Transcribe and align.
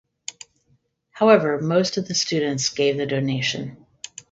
However 1.11 1.61
most 1.61 1.97
of 1.97 2.07
the 2.07 2.15
students 2.15 2.69
give 2.69 2.97
the 2.97 3.05
donation. 3.05 3.85